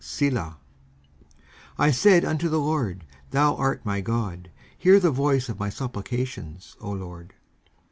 [0.03, 0.55] Selah.
[1.77, 5.69] 19:140:006 I said unto the LORD, Thou art my God: hear the voice of my
[5.69, 7.35] supplications, O LORD.